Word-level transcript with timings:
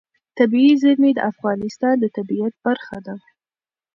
طبیعي 0.37 0.73
زیرمې 0.81 1.11
د 1.15 1.19
افغانستان 1.31 1.95
د 1.99 2.05
طبیعت 2.17 2.53
برخه 2.65 2.97
ده. 3.05 3.15